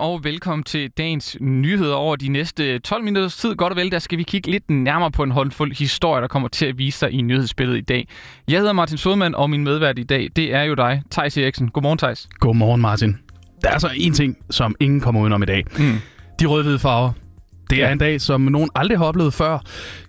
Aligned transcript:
og 0.00 0.24
velkommen 0.24 0.64
til 0.64 0.90
dagens 0.90 1.36
nyheder 1.40 1.94
over 1.94 2.16
de 2.16 2.28
næste 2.28 2.78
12 2.78 3.04
minutters 3.04 3.36
tid. 3.36 3.54
Godt 3.54 3.72
og 3.72 3.76
vel, 3.76 3.92
der 3.92 3.98
skal 3.98 4.18
vi 4.18 4.22
kigge 4.22 4.50
lidt 4.50 4.70
nærmere 4.70 5.10
på 5.10 5.22
en 5.22 5.30
håndfuld 5.30 5.78
historier, 5.78 6.20
der 6.20 6.28
kommer 6.28 6.48
til 6.48 6.66
at 6.66 6.78
vise 6.78 6.98
sig 6.98 7.10
i 7.10 7.22
nyhedsbilledet 7.22 7.78
i 7.78 7.84
dag. 7.84 8.08
Jeg 8.48 8.58
hedder 8.58 8.72
Martin 8.72 8.98
Sodman, 8.98 9.34
og 9.34 9.50
min 9.50 9.64
medvært 9.64 9.98
i 9.98 10.02
dag, 10.02 10.28
det 10.36 10.54
er 10.54 10.62
jo 10.62 10.74
dig, 10.74 11.02
Thijs 11.10 11.36
Eriksen. 11.36 11.68
Godmorgen, 11.68 11.98
Thijs. 11.98 12.28
Godmorgen, 12.38 12.80
Martin. 12.80 13.18
Der 13.62 13.70
er 13.70 13.78
så 13.78 13.90
en 13.96 14.12
ting, 14.12 14.36
som 14.50 14.74
ingen 14.80 15.00
kommer 15.00 15.20
udenom 15.20 15.42
i 15.42 15.46
dag. 15.46 15.64
Mm. 15.78 15.94
De 16.40 16.46
rød-hvide 16.46 16.78
farver. 16.78 17.12
Det 17.70 17.82
er 17.82 17.86
ja. 17.86 17.92
en 17.92 17.98
dag, 17.98 18.20
som 18.20 18.40
nogen 18.40 18.70
aldrig 18.74 18.98
har 18.98 19.04
oplevet 19.04 19.34
før. 19.34 19.58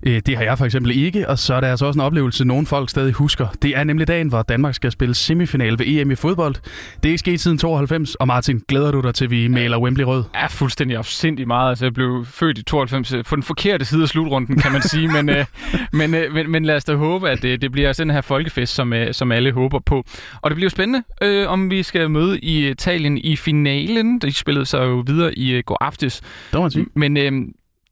Øh, 0.04 0.22
det 0.26 0.38
har 0.38 0.44
jeg 0.44 0.58
for 0.58 0.66
eksempel 0.66 0.98
ikke, 0.98 1.30
og 1.30 1.40
så 1.40 1.54
er 1.54 1.60
det 1.60 1.68
altså 1.68 1.86
også 1.86 1.98
en 1.98 2.06
oplevelse, 2.06 2.46
nogen 2.46 2.66
folk 2.66 2.90
stadig 2.90 3.14
husker. 3.14 3.48
Det 3.62 3.78
er 3.78 3.84
nemlig 3.84 4.08
dagen, 4.08 4.28
hvor 4.28 4.42
Danmark 4.42 4.74
skal 4.74 4.92
spille 4.92 5.16
semifinal 5.16 5.80
ved 5.80 5.88
EM 5.88 6.12
i 6.12 6.16
fodbold. 6.16 6.56
Det 7.04 7.06
er 7.06 7.10
ikke 7.10 7.20
sket 7.20 7.40
siden 7.40 7.58
92, 7.58 8.16
og 8.16 8.28
Martin, 8.28 8.62
glæder 8.68 8.92
du 8.92 9.02
dig 9.02 9.16
til, 9.16 9.32
vi 9.32 9.48
maler 9.48 9.78
Wembley 9.78 10.04
rød? 10.06 10.24
Ja, 10.36 10.46
fuldstændig 10.46 10.98
afsindig 10.98 11.48
meget. 11.48 11.70
Altså, 11.70 11.86
jeg 11.86 11.94
blev 11.94 12.26
født 12.26 12.58
i 12.58 12.64
92 12.64 13.14
øh, 13.14 13.24
på 13.24 13.36
den 13.36 13.44
forkerte 13.44 13.86
side 13.86 14.02
af 14.02 14.08
slutrunden, 14.08 14.58
kan 14.58 14.72
man 14.72 14.82
sige. 14.82 15.08
men, 15.08 15.30
øh, 15.30 15.46
men, 16.00 16.16
øh, 16.16 16.34
men, 16.34 16.52
men 16.52 16.66
lad 16.66 16.76
os 16.76 16.84
da 16.84 16.96
håbe, 16.96 17.30
at 17.30 17.42
det, 17.42 17.62
det 17.62 17.72
bliver 17.72 17.94
sådan 17.94 18.12
her 18.12 18.22
folkefest, 18.22 18.76
som, 18.76 18.94
øh, 18.94 19.14
som 19.14 19.32
alle 19.32 19.52
håber 19.52 19.80
på. 19.80 20.04
Og 20.42 20.52
det 20.52 20.56
bliver 20.56 20.70
spændende, 20.70 21.04
øh, 21.22 21.50
om 21.50 21.72
vi 21.72 21.84
skal 21.84 22.10
møde 22.10 22.40
i 22.40 22.70
Italien 22.70 23.18
i 23.18 23.36
finalen. 23.36 24.20
De 24.20 24.34
spillede 24.34 24.66
sig 24.66 24.80
jo 24.86 25.04
videre 25.08 25.38
i 25.38 25.52
øh, 25.52 25.64
går 25.66 25.78
aftes. 25.82 26.20
Det 26.20 26.54
må 26.54 26.62
man 26.62 26.72
sige. 26.72 26.86
Men 26.96 27.18
øh, 27.18 27.32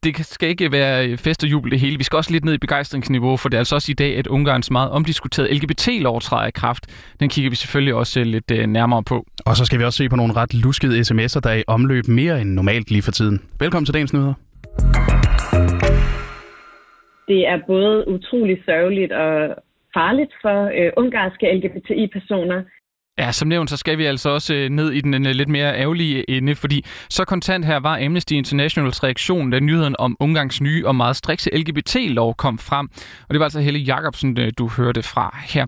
det 0.03 0.25
skal 0.25 0.49
ikke 0.49 0.71
være 0.71 1.17
fest 1.17 1.43
og 1.43 1.51
jubel 1.51 1.71
det 1.71 1.79
hele. 1.79 1.97
Vi 1.97 2.03
skal 2.03 2.17
også 2.17 2.31
lidt 2.31 2.45
ned 2.45 2.53
i 2.53 2.57
begejstringsniveau, 2.57 3.37
for 3.37 3.49
det 3.49 3.55
er 3.57 3.59
altså 3.59 3.75
også 3.75 3.91
i 3.91 3.93
dag, 3.95 4.17
at 4.17 4.27
Ungarns 4.27 4.71
meget 4.71 4.91
omdiskuterede 4.91 5.53
LGBT-lov 5.53 6.21
træder 6.21 6.47
i 6.47 6.51
kraft. 6.51 6.83
Den 7.19 7.29
kigger 7.29 7.49
vi 7.49 7.55
selvfølgelig 7.55 7.93
også 7.93 8.23
lidt 8.23 8.51
uh, 8.51 8.57
nærmere 8.57 9.03
på. 9.03 9.25
Og 9.45 9.55
så 9.55 9.65
skal 9.65 9.79
vi 9.79 9.83
også 9.83 9.97
se 9.97 10.09
på 10.09 10.15
nogle 10.15 10.33
ret 10.33 10.53
luskede 10.53 10.99
sms'er, 10.99 11.39
der 11.39 11.49
er 11.49 11.55
i 11.57 11.63
omløb 11.67 12.07
mere 12.07 12.41
end 12.41 12.49
normalt 12.49 12.91
lige 12.91 13.01
for 13.01 13.11
tiden. 13.11 13.41
Velkommen 13.59 13.85
til 13.85 13.93
dagens 13.93 14.13
nyheder. 14.13 14.33
Det 17.27 17.47
er 17.47 17.59
både 17.67 18.07
utrolig 18.07 18.57
sørgeligt 18.65 19.11
og 19.11 19.55
farligt 19.93 20.31
for 20.41 20.59
uh, 20.63 21.03
ungarske 21.03 21.45
LGBTI-personer, 21.57 22.61
Ja, 23.19 23.31
som 23.31 23.47
nævnt, 23.47 23.69
så 23.69 23.77
skal 23.77 23.97
vi 23.97 24.05
altså 24.05 24.29
også 24.29 24.53
øh, 24.53 24.69
ned 24.69 24.91
i 24.91 25.01
den 25.01 25.27
øh, 25.27 25.31
lidt 25.31 25.49
mere 25.49 25.77
ærgerlige 25.77 26.29
ende, 26.29 26.55
fordi 26.55 26.85
så 27.09 27.25
kontant 27.25 27.65
her 27.65 27.79
var 27.79 28.05
Amnesty 28.05 28.33
Internationals 28.33 29.03
reaktion, 29.03 29.49
da 29.49 29.59
nyheden 29.59 29.95
om 29.99 30.17
Ungarns 30.19 30.61
nye 30.61 30.87
og 30.87 30.95
meget 30.95 31.15
strikse 31.15 31.49
LGBT-lov 31.53 32.35
kom 32.35 32.57
frem. 32.57 32.89
Og 33.27 33.33
det 33.33 33.39
var 33.39 33.45
altså 33.45 33.59
Helle 33.59 33.79
Jacobsen, 33.79 34.39
øh, 34.39 34.51
du 34.57 34.67
hørte 34.67 35.03
fra 35.03 35.37
her. 35.43 35.65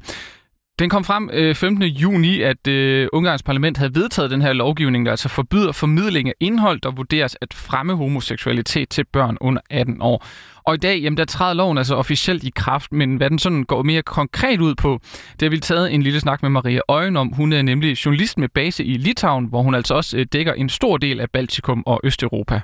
Den 0.82 0.90
kom 0.90 1.04
frem 1.04 1.30
øh, 1.34 1.56
15. 1.56 1.84
juni, 1.84 2.42
at 2.42 2.68
øh, 2.68 3.08
Ungarns 3.14 3.44
parlament 3.44 3.78
havde 3.78 3.96
vedtaget 3.96 4.32
den 4.32 4.42
her 4.42 4.54
lovgivning, 4.54 5.06
der 5.06 5.12
altså 5.12 5.30
forbyder 5.30 5.72
formidling 5.72 6.28
af 6.28 6.34
indhold, 6.40 6.82
der 6.82 6.92
vurderes 6.92 7.38
at 7.42 7.54
fremme 7.54 7.96
homoseksualitet 7.96 8.90
til 8.90 9.06
børn 9.14 9.38
under 9.42 9.62
18 9.70 10.02
år. 10.02 10.26
Og 10.64 10.76
i 10.76 10.78
dag, 10.78 11.00
jamen, 11.00 11.18
der 11.18 11.26
træder 11.26 11.54
loven 11.54 11.78
altså 11.78 11.96
officielt 11.96 12.44
i 12.44 12.52
kraft, 12.56 12.94
men 12.94 13.16
hvad 13.16 13.30
den 13.30 13.40
sådan 13.40 13.64
går 13.64 13.84
mere 13.84 14.02
konkret 14.02 14.62
ud 14.62 14.76
på, 14.76 15.00
det 15.32 15.42
har 15.42 15.50
vi 15.50 15.60
taget 15.60 15.94
en 15.94 16.04
lille 16.04 16.20
snak 16.20 16.42
med 16.42 16.50
Maria 16.50 16.80
Øjen 16.88 17.18
om. 17.18 17.28
Hun 17.28 17.54
er 17.54 17.62
nemlig 17.62 18.06
journalist 18.06 18.38
med 18.38 18.50
base 18.50 18.84
i 18.84 18.98
Litauen, 18.98 19.46
hvor 19.46 19.62
hun 19.62 19.76
altså 19.76 19.94
også 19.94 20.18
øh, 20.18 20.26
dækker 20.34 20.54
en 20.54 20.70
stor 20.70 20.98
del 20.98 21.20
af 21.20 21.30
Baltikum 21.30 21.84
og 21.86 22.02
Østeuropa. 22.04 22.62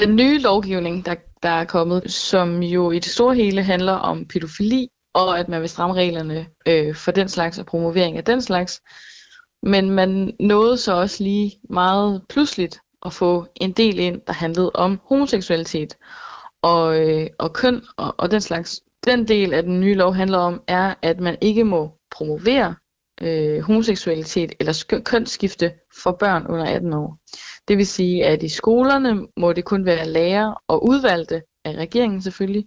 Den 0.00 0.16
nye 0.16 0.38
lovgivning, 0.38 1.06
der, 1.06 1.14
der 1.42 1.50
er 1.50 1.64
kommet, 1.64 2.10
som 2.10 2.62
jo 2.62 2.90
i 2.90 2.98
det 2.98 3.10
store 3.12 3.34
hele 3.34 3.62
handler 3.62 3.92
om 3.92 4.24
pædofili, 4.24 4.88
og 5.14 5.38
at 5.38 5.48
man 5.48 5.60
vil 5.60 5.68
stramme 5.68 5.94
reglerne 5.94 6.46
øh, 6.68 6.94
for 6.94 7.12
den 7.12 7.28
slags 7.28 7.58
og 7.58 7.66
promovering 7.66 8.16
af 8.16 8.24
den 8.24 8.42
slags. 8.42 8.82
Men 9.62 9.90
man 9.90 10.32
nåede 10.40 10.76
så 10.76 10.92
også 10.92 11.22
lige 11.22 11.52
meget 11.70 12.22
pludseligt 12.28 12.80
at 13.06 13.12
få 13.12 13.46
en 13.56 13.72
del 13.72 13.98
ind, 13.98 14.20
der 14.26 14.32
handlede 14.32 14.70
om 14.74 15.00
homoseksualitet 15.04 15.96
og, 16.62 17.00
øh, 17.00 17.26
og 17.38 17.52
køn 17.52 17.82
og, 17.96 18.14
og 18.18 18.30
den 18.30 18.40
slags. 18.40 18.80
Den 19.04 19.28
del 19.28 19.54
af 19.54 19.62
den 19.62 19.80
nye 19.80 19.94
lov 19.94 20.14
handler 20.14 20.38
om, 20.38 20.62
er, 20.68 20.94
at 21.02 21.20
man 21.20 21.36
ikke 21.40 21.64
må 21.64 21.98
promovere 22.10 22.74
øh, 23.20 23.60
homoseksualitet 23.60 24.52
eller 24.60 25.00
kønsskifte 25.04 25.72
for 26.02 26.12
børn 26.12 26.46
under 26.46 26.64
18 26.64 26.92
år. 26.92 27.18
Det 27.68 27.78
vil 27.78 27.86
sige, 27.86 28.24
at 28.24 28.42
i 28.42 28.48
skolerne 28.48 29.26
må 29.36 29.52
det 29.52 29.64
kun 29.64 29.84
være 29.84 30.08
lærere 30.08 30.54
og 30.68 30.88
udvalgte 30.88 31.42
af 31.64 31.74
regeringen 31.74 32.22
selvfølgelig, 32.22 32.66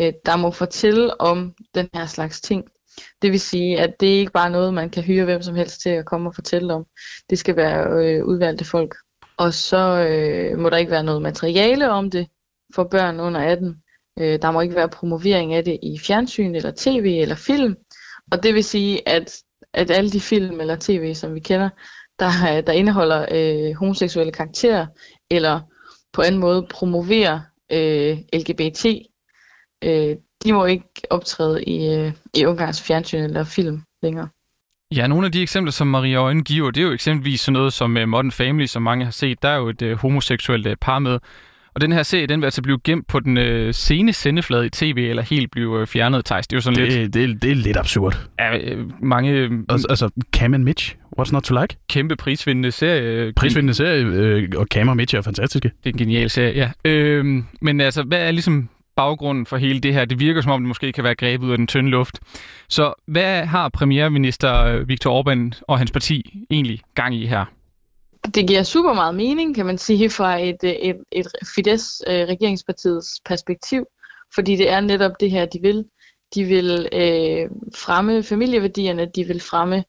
øh, 0.00 0.12
der 0.26 0.36
må 0.36 0.50
fortælle 0.50 1.20
om 1.20 1.54
den 1.74 1.88
her 1.94 2.06
slags 2.06 2.40
ting. 2.40 2.64
Det 3.22 3.32
vil 3.32 3.40
sige, 3.40 3.80
at 3.80 4.00
det 4.00 4.06
ikke 4.06 4.32
bare 4.32 4.46
er 4.46 4.52
noget, 4.52 4.74
man 4.74 4.90
kan 4.90 5.02
hyre 5.02 5.24
hvem 5.24 5.42
som 5.42 5.54
helst 5.54 5.80
til 5.80 5.90
at 5.90 6.04
komme 6.04 6.30
og 6.30 6.34
fortælle 6.34 6.74
om. 6.74 6.84
Det 7.30 7.38
skal 7.38 7.56
være 7.56 8.04
øh, 8.04 8.24
udvalgte 8.24 8.64
folk. 8.64 8.96
Og 9.36 9.54
så 9.54 10.06
øh, 10.08 10.58
må 10.58 10.70
der 10.70 10.76
ikke 10.76 10.90
være 10.90 11.04
noget 11.04 11.22
materiale 11.22 11.90
om 11.90 12.10
det 12.10 12.26
for 12.74 12.84
børn 12.84 13.20
under 13.20 13.40
18. 13.40 13.76
Øh, 14.18 14.42
der 14.42 14.50
må 14.50 14.60
ikke 14.60 14.74
være 14.74 14.88
promovering 14.88 15.54
af 15.54 15.64
det 15.64 15.78
i 15.82 15.98
fjernsyn 15.98 16.54
eller 16.54 16.72
tv 16.76 17.18
eller 17.20 17.34
film. 17.34 17.76
Og 18.32 18.42
det 18.42 18.54
vil 18.54 18.64
sige, 18.64 19.08
at, 19.08 19.36
at 19.74 19.90
alle 19.90 20.10
de 20.10 20.20
film 20.20 20.60
eller 20.60 20.76
tv, 20.80 21.14
som 21.14 21.34
vi 21.34 21.40
kender, 21.40 21.68
der, 22.18 22.60
der 22.66 22.72
indeholder 22.72 23.26
øh, 23.30 23.74
homoseksuelle 23.74 24.32
karakterer, 24.32 24.86
eller 25.30 25.60
på 26.12 26.22
anden 26.22 26.40
måde 26.40 26.66
promoverer 26.70 27.40
øh, 27.72 28.18
LGBT, 28.32 28.86
øh, 29.84 30.16
de 30.44 30.52
må 30.52 30.64
ikke 30.64 30.84
optræde 31.10 31.64
i, 31.64 31.94
øh, 31.94 32.12
i 32.34 32.46
Ungarns 32.46 32.82
fjernsyn 32.82 33.18
eller 33.18 33.44
film 33.44 33.82
længere. 34.02 34.28
Ja, 34.96 35.06
nogle 35.06 35.26
af 35.26 35.32
de 35.32 35.42
eksempler, 35.42 35.72
som 35.72 35.86
Maria 35.86 36.16
Øjne 36.16 36.42
giver, 36.42 36.70
det 36.70 36.80
er 36.80 36.86
jo 36.86 36.92
eksempelvis 36.92 37.40
sådan 37.40 37.52
noget 37.52 37.72
som 37.72 37.96
uh, 37.96 38.08
Modern 38.08 38.30
Family, 38.30 38.66
som 38.66 38.82
mange 38.82 39.04
har 39.04 39.12
set. 39.12 39.42
Der 39.42 39.48
er 39.48 39.56
jo 39.56 39.68
et 39.68 39.82
uh, 39.82 39.92
homoseksuelt 39.92 40.66
uh, 40.66 40.72
par 40.80 40.98
med. 40.98 41.18
Og 41.74 41.80
den 41.80 41.92
her 41.92 42.02
serie, 42.02 42.26
den 42.26 42.40
vil 42.40 42.46
altså 42.46 42.62
blive 42.62 42.78
gemt 42.84 43.06
på 43.06 43.20
den 43.20 43.38
uh, 43.38 43.74
sene 43.74 44.12
sendeflade 44.12 44.66
i 44.66 44.68
tv, 44.68 45.06
eller 45.10 45.22
helt 45.22 45.50
blive 45.50 45.80
uh, 45.80 45.86
fjernet, 45.86 46.24
Thijs. 46.24 46.46
Det 46.46 46.56
er 46.56 46.56
jo 46.56 46.60
sådan 46.60 46.78
det, 46.78 46.92
lidt... 46.92 47.14
Det, 47.14 47.42
det 47.42 47.50
er 47.50 47.54
lidt 47.54 47.76
absurd. 47.76 48.28
Ja, 48.38 48.74
uh, 48.74 49.02
mange... 49.04 49.50
Uh, 49.50 49.58
altså, 49.68 49.86
altså, 49.90 50.10
Cam 50.32 50.54
and 50.54 50.64
Mitch, 50.64 50.96
what's 51.18 51.32
not 51.32 51.42
to 51.42 51.60
like? 51.60 51.76
Kæmpe 51.88 52.16
prisvindende 52.16 52.72
serie. 52.72 53.32
Prisvindende 53.32 53.74
serie, 53.74 54.04
øh, 54.04 54.48
og 54.56 54.66
Cam 54.66 54.88
og 54.88 54.96
Mitch 54.96 55.16
er 55.16 55.22
fantastiske. 55.22 55.70
Det 55.84 55.90
er 55.90 55.94
en 55.94 55.98
genial 55.98 56.30
serie, 56.30 56.52
ja. 56.84 56.90
Øh, 56.90 57.24
men 57.60 57.80
altså, 57.80 58.02
hvad 58.02 58.18
er 58.18 58.30
ligesom 58.30 58.68
baggrunden 59.00 59.46
for 59.46 59.56
hele 59.56 59.80
det 59.80 59.94
her. 59.94 60.04
Det 60.04 60.20
virker 60.20 60.40
som 60.40 60.52
om, 60.52 60.60
det 60.60 60.68
måske 60.68 60.92
kan 60.92 61.04
være 61.04 61.14
grebet 61.14 61.46
ud 61.46 61.52
af 61.52 61.58
den 61.58 61.66
tynde 61.66 61.90
luft. 61.90 62.20
Så 62.68 62.94
hvad 63.06 63.46
har 63.46 63.68
premierminister 63.68 64.64
øh, 64.64 64.88
Viktor 64.88 65.22
Orbán 65.22 65.62
og 65.68 65.78
hans 65.78 65.90
parti 65.90 66.44
egentlig 66.50 66.80
gang 66.94 67.14
i 67.14 67.26
her? 67.26 67.44
Det 68.34 68.48
giver 68.48 68.62
super 68.62 68.92
meget 68.92 69.14
mening, 69.14 69.54
kan 69.54 69.66
man 69.66 69.78
sige, 69.78 70.10
fra 70.10 70.40
et, 70.40 70.64
øh, 70.64 70.70
et, 70.70 70.96
et 71.12 71.26
Fidesz-regeringspartiets 71.54 73.20
øh, 73.20 73.28
perspektiv, 73.28 73.86
fordi 74.34 74.56
det 74.56 74.70
er 74.70 74.80
netop 74.80 75.12
det 75.20 75.30
her, 75.30 75.46
de 75.46 75.58
vil. 75.62 75.84
De 76.34 76.44
vil 76.44 76.88
øh, 76.92 77.48
fremme 77.76 78.22
familieværdierne, 78.22 79.06
de 79.16 79.24
vil 79.24 79.40
fremme 79.40 79.84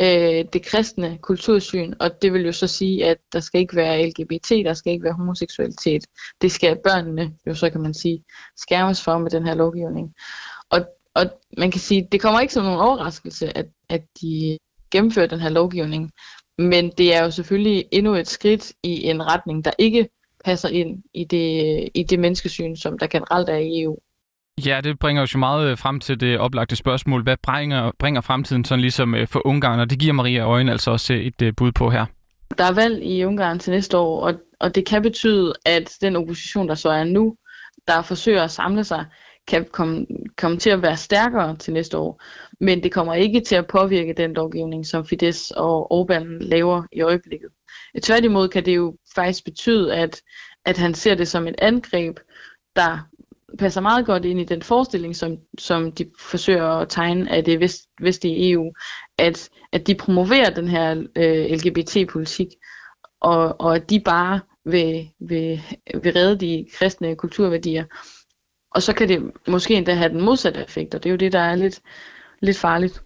øh, 0.00 0.44
det 0.52 0.62
kristne 0.64 1.18
kultursyn, 1.18 1.94
og 2.00 2.22
det 2.22 2.32
vil 2.32 2.44
jo 2.44 2.52
så 2.52 2.66
sige, 2.66 3.04
at 3.06 3.18
der 3.32 3.40
skal 3.40 3.60
ikke 3.60 3.76
være 3.76 4.06
LGBT, 4.06 4.50
der 4.50 4.74
skal 4.74 4.92
ikke 4.92 5.04
være 5.04 5.12
homoseksualitet. 5.12 6.04
Det 6.42 6.52
skal 6.52 6.78
børnene 6.84 7.32
jo 7.46 7.54
så 7.54 7.70
kan 7.70 7.80
man 7.80 7.94
sige 7.94 8.24
skærmes 8.56 9.02
for 9.02 9.18
med 9.18 9.30
den 9.30 9.46
her 9.46 9.54
lovgivning. 9.54 10.14
Og, 10.70 10.86
og 11.14 11.24
man 11.58 11.70
kan 11.70 11.80
sige, 11.80 12.08
det 12.12 12.20
kommer 12.20 12.40
ikke 12.40 12.54
som 12.54 12.64
nogen 12.64 12.80
overraskelse, 12.80 13.56
at, 13.58 13.66
at 13.88 14.02
de 14.20 14.58
gennemfører 14.90 15.26
den 15.26 15.40
her 15.40 15.48
lovgivning, 15.48 16.12
men 16.58 16.90
det 16.98 17.14
er 17.14 17.24
jo 17.24 17.30
selvfølgelig 17.30 17.84
endnu 17.92 18.14
et 18.14 18.28
skridt 18.28 18.72
i 18.82 19.04
en 19.04 19.26
retning, 19.26 19.64
der 19.64 19.70
ikke 19.78 20.08
passer 20.44 20.68
ind 20.68 21.02
i 21.14 21.24
det, 21.24 21.88
i 21.94 22.02
det 22.02 22.18
menneskesyn, 22.18 22.76
som 22.76 22.98
der 22.98 23.06
generelt 23.06 23.48
er 23.48 23.56
i 23.56 23.82
EU. 23.82 23.98
Ja, 24.66 24.80
det 24.84 24.98
bringer 24.98 25.22
os 25.22 25.34
jo 25.34 25.38
meget 25.38 25.70
øh, 25.70 25.78
frem 25.78 26.00
til 26.00 26.20
det 26.20 26.38
oplagte 26.38 26.76
spørgsmål. 26.76 27.22
Hvad 27.22 27.36
bringer, 27.42 27.90
bringer 27.98 28.20
fremtiden 28.20 28.64
sådan 28.64 28.80
ligesom 28.80 29.14
øh, 29.14 29.28
for 29.28 29.46
Ungarn? 29.46 29.80
Og 29.80 29.90
det 29.90 29.98
giver 29.98 30.12
Maria 30.12 30.40
Øjen 30.40 30.68
altså 30.68 30.90
også 30.90 31.14
øh, 31.14 31.20
et 31.20 31.56
bud 31.56 31.72
på 31.72 31.90
her. 31.90 32.06
Der 32.58 32.64
er 32.64 32.72
valg 32.72 33.04
i 33.04 33.24
Ungarn 33.24 33.58
til 33.58 33.72
næste 33.72 33.98
år, 33.98 34.20
og, 34.20 34.34
og 34.60 34.74
det 34.74 34.86
kan 34.86 35.02
betyde, 35.02 35.52
at 35.66 35.96
den 36.00 36.16
opposition, 36.16 36.68
der 36.68 36.74
så 36.74 36.90
er 36.90 37.04
nu, 37.04 37.36
der 37.88 38.02
forsøger 38.02 38.42
at 38.42 38.50
samle 38.50 38.84
sig, 38.84 39.06
kan 39.48 39.66
komme, 39.72 40.06
komme 40.36 40.58
til 40.58 40.70
at 40.70 40.82
være 40.82 40.96
stærkere 40.96 41.56
til 41.56 41.72
næste 41.72 41.98
år. 41.98 42.22
Men 42.60 42.82
det 42.82 42.92
kommer 42.92 43.14
ikke 43.14 43.40
til 43.40 43.54
at 43.54 43.66
påvirke 43.66 44.14
den 44.16 44.32
lovgivning, 44.32 44.86
som 44.86 45.06
Fidesz 45.06 45.50
og 45.50 45.92
Orbán 45.92 46.24
laver 46.24 46.82
i 46.92 47.00
øjeblikket. 47.00 47.48
Tværtimod 48.02 48.48
kan 48.48 48.64
det 48.66 48.76
jo 48.76 48.96
faktisk 49.14 49.44
betyde, 49.44 49.94
at, 49.94 50.22
at 50.64 50.78
han 50.78 50.94
ser 50.94 51.14
det 51.14 51.28
som 51.28 51.46
et 51.46 51.54
angreb, 51.58 52.18
der 52.76 52.98
passer 53.58 53.80
meget 53.80 54.06
godt 54.06 54.24
ind 54.24 54.40
i 54.40 54.44
den 54.44 54.62
forestilling, 54.62 55.16
som, 55.16 55.36
som 55.58 55.92
de 55.92 56.10
forsøger 56.18 56.68
at 56.68 56.88
tegne 56.88 57.32
af 57.32 57.44
det 57.44 57.60
vest, 57.60 57.82
vestlige 58.00 58.50
EU, 58.50 58.72
at, 59.18 59.50
at 59.72 59.86
de 59.86 59.94
promoverer 59.94 60.50
den 60.50 60.68
her 60.68 61.04
øh, 61.16 61.44
LGBT-politik, 61.50 62.48
og, 63.20 63.60
og 63.60 63.76
at 63.76 63.90
de 63.90 64.00
bare 64.00 64.40
vil, 64.64 65.08
vil, 65.20 65.62
vil 66.02 66.12
redde 66.12 66.46
de 66.46 66.66
kristne 66.74 67.16
kulturværdier. 67.16 67.84
Og 68.70 68.82
så 68.82 68.92
kan 68.92 69.08
det 69.08 69.32
måske 69.48 69.74
endda 69.74 69.94
have 69.94 70.12
den 70.12 70.20
modsatte 70.20 70.60
effekt, 70.60 70.94
og 70.94 71.02
det 71.02 71.08
er 71.08 71.12
jo 71.12 71.16
det, 71.16 71.32
der 71.32 71.38
er 71.38 71.54
lidt, 71.54 71.80
lidt 72.40 72.58
farligt. 72.58 73.02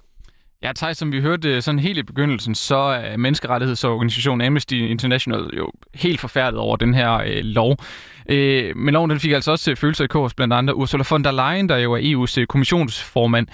Ja, 0.63 0.73
Thaj, 0.77 0.93
som 0.93 1.13
vi 1.13 1.21
hørte 1.21 1.49
øh, 1.49 1.63
sådan 1.63 1.79
helt 1.79 1.99
i 1.99 2.03
begyndelsen, 2.03 2.55
så 2.55 2.77
er 2.77 3.17
menneskerettighedsorganisationen 3.17 4.47
Amnesty 4.47 4.75
International 4.75 5.51
jo 5.57 5.71
helt 5.95 6.21
forfærdet 6.21 6.61
over 6.61 6.77
den 6.77 6.95
her 6.95 7.13
øh, 7.15 7.45
lov. 7.45 7.77
Øh, 8.29 8.77
men 8.77 8.95
loven 8.95 9.11
den 9.11 9.21
fik 9.21 9.33
altså 9.33 9.51
også 9.51 9.71
øh, 9.71 9.77
følelser 9.77 10.05
i 10.05 10.07
kurs, 10.07 10.35
blandt 10.35 10.55
andet 10.55 10.73
Ursula 10.73 11.05
von 11.11 11.25
der 11.25 11.33
Leyen, 11.33 11.69
der 11.69 11.77
jo 11.77 11.93
er 11.93 11.99
EU's 11.99 12.41
øh, 12.41 12.47
kommissionsformand. 12.47 13.47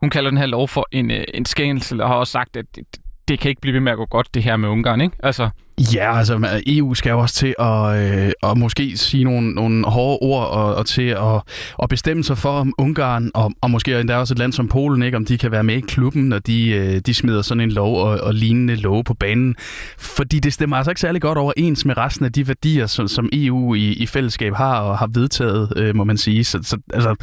Hun 0.00 0.10
kalder 0.10 0.30
den 0.30 0.38
her 0.38 0.46
lov 0.46 0.68
for 0.68 0.88
en, 0.92 1.10
øh, 1.10 1.24
en 1.34 1.44
skændelse, 1.44 2.02
og 2.02 2.08
har 2.08 2.16
også 2.16 2.30
sagt, 2.30 2.56
at 2.56 2.66
det, 2.76 2.84
det 3.28 3.40
kan 3.40 3.48
ikke 3.48 3.60
blive 3.60 3.74
ved 3.74 3.80
med 3.80 3.92
at 3.92 3.98
gå 3.98 4.06
godt, 4.06 4.34
det 4.34 4.42
her 4.42 4.56
med 4.56 4.68
Ungarn, 4.68 5.00
ikke? 5.00 5.16
Altså, 5.22 5.50
Ja, 5.78 6.18
altså 6.18 6.60
EU 6.66 6.90
øh, 6.90 6.96
skal 6.96 7.10
jo 7.10 7.18
også 7.18 7.34
til 7.34 7.54
at, 7.58 7.96
øh, 7.96 8.32
at 8.42 8.58
måske 8.58 8.96
sige 8.96 9.24
nogle, 9.24 9.50
nogle 9.50 9.86
hårde 9.86 10.18
ord 10.20 10.46
og, 10.46 10.74
og 10.74 10.86
til 10.86 11.02
at, 11.02 11.42
at 11.82 11.88
bestemme 11.88 12.24
sig 12.24 12.38
for, 12.38 12.50
om 12.50 12.74
Ungarn 12.78 13.30
og, 13.34 13.52
og 13.60 13.70
måske 13.70 14.00
endda 14.00 14.16
også 14.16 14.34
et 14.34 14.38
land 14.38 14.52
som 14.52 14.68
Polen, 14.68 15.02
ikke, 15.02 15.16
om 15.16 15.24
de 15.24 15.38
kan 15.38 15.50
være 15.50 15.64
med 15.64 15.76
i 15.76 15.80
klubben, 15.80 16.28
når 16.28 16.38
de, 16.38 16.70
øh, 16.70 17.00
de 17.06 17.14
smider 17.14 17.42
sådan 17.42 17.60
en 17.60 17.72
lov 17.72 18.02
og, 18.02 18.20
og 18.20 18.34
lignende 18.34 18.76
love 18.76 19.04
på 19.04 19.14
banen. 19.14 19.56
Fordi 19.98 20.38
det 20.38 20.52
stemmer 20.52 20.76
altså 20.76 20.90
ikke 20.90 21.00
særlig 21.00 21.22
godt 21.22 21.38
overens 21.38 21.84
med 21.84 21.96
resten 21.96 22.24
af 22.24 22.32
de 22.32 22.48
værdier, 22.48 22.86
som, 22.86 23.08
som 23.08 23.28
EU 23.32 23.74
i, 23.74 23.92
i 23.92 24.06
fællesskab 24.06 24.54
har 24.54 24.80
og 24.80 24.98
har 24.98 25.10
vedtaget, 25.14 25.72
øh, 25.76 25.96
må 25.96 26.04
man 26.04 26.18
sige. 26.18 26.44
Så, 26.44 26.58
så 26.62 26.78
altså, 26.92 27.14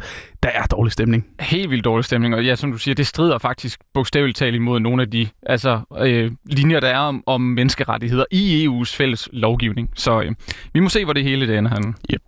der 0.42 0.48
er 0.48 0.62
dårlig 0.62 0.92
stemning. 0.92 1.26
Helt 1.40 1.70
vildt 1.70 1.84
dårlig 1.84 2.04
stemning, 2.04 2.34
og 2.34 2.44
ja, 2.44 2.56
som 2.56 2.72
du 2.72 2.78
siger, 2.78 2.94
det 2.94 3.06
strider 3.06 3.38
faktisk 3.38 3.80
bogstaveligt 3.94 4.38
talt 4.38 4.54
imod 4.54 4.80
nogle 4.80 5.02
af 5.02 5.10
de 5.10 5.28
altså, 5.42 5.80
øh, 5.98 6.30
linjer, 6.44 6.80
der 6.80 6.88
er 6.88 6.98
om, 6.98 7.22
om 7.26 7.40
menneskerettigheder 7.40 8.24
i 8.30 8.45
EU's 8.46 8.96
fælles 8.96 9.28
lovgivning. 9.32 9.90
Så 9.94 10.20
øh, 10.20 10.34
vi 10.72 10.80
må 10.80 10.88
se, 10.88 11.04
hvor 11.04 11.12
det 11.12 11.24
hele 11.24 11.46
det 11.46 11.58
ender 11.58 11.70
henne. 11.74 11.94
Yep. 12.12 12.22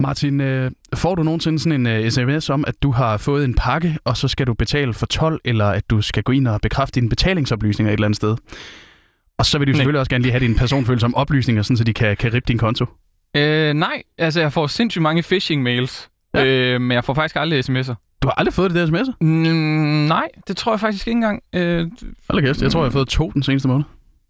Martin, 0.00 0.40
øh, 0.40 0.70
får 0.94 1.14
du 1.14 1.22
nogensinde 1.22 1.58
sådan 1.58 1.86
en 1.86 2.04
uh, 2.04 2.10
sms 2.10 2.50
om, 2.50 2.64
at 2.66 2.74
du 2.82 2.90
har 2.90 3.16
fået 3.16 3.44
en 3.44 3.54
pakke, 3.54 3.98
og 4.04 4.16
så 4.16 4.28
skal 4.28 4.46
du 4.46 4.54
betale 4.54 4.94
for 4.94 5.06
12, 5.06 5.40
eller 5.44 5.66
at 5.66 5.90
du 5.90 6.02
skal 6.02 6.22
gå 6.22 6.32
ind 6.32 6.48
og 6.48 6.60
bekræfte 6.60 7.00
dine 7.00 7.08
betalingsoplysninger 7.08 7.92
et 7.92 7.96
eller 7.96 8.06
andet 8.06 8.16
sted? 8.16 8.36
Og 9.38 9.46
så 9.46 9.58
vil 9.58 9.68
du 9.68 9.72
selvfølgelig 9.72 10.00
også 10.00 10.10
gerne 10.10 10.22
lige 10.22 10.32
have 10.32 10.40
dine 10.40 10.54
personfølsomme 10.54 11.16
oplysninger, 11.16 11.62
sådan, 11.62 11.76
så 11.76 11.84
de 11.84 11.94
kan, 11.94 12.16
kan 12.16 12.34
rippe 12.34 12.48
din 12.48 12.58
konto. 12.58 12.86
Øh, 13.36 13.74
nej, 13.74 14.02
altså 14.18 14.40
jeg 14.40 14.52
får 14.52 14.66
sindssygt 14.66 15.02
mange 15.02 15.22
phishing-mails, 15.22 16.08
ja. 16.34 16.44
øh, 16.44 16.80
men 16.80 16.94
jeg 16.94 17.04
får 17.04 17.14
faktisk 17.14 17.36
aldrig 17.36 17.70
sms'er. 17.70 18.07
Du 18.22 18.28
har 18.28 18.34
aldrig 18.34 18.54
fået 18.54 18.70
det 18.74 18.88
der 18.88 18.98
sms'er? 19.02 19.12
Mm, 19.20 19.26
nej, 20.08 20.28
det 20.48 20.56
tror 20.56 20.72
jeg 20.72 20.80
faktisk 20.80 21.06
ikke 21.06 21.16
engang. 21.16 21.42
Øh, 21.52 21.90
Hold 22.30 22.42
kæft, 22.42 22.62
jeg 22.62 22.72
tror, 22.72 22.80
jeg 22.80 22.86
har 22.86 22.90
fået 22.90 23.08
to 23.08 23.30
den 23.30 23.42
seneste 23.42 23.68
måned. 23.68 23.84